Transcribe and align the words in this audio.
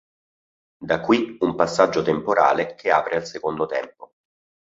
Da 0.83 0.99
qui 0.99 1.37
un 1.41 1.53
passaggio 1.53 2.01
temporale 2.01 2.73
che 2.73 2.89
apre 2.89 3.17
al 3.17 3.27
secondo 3.27 3.67
tempo. 3.67 4.13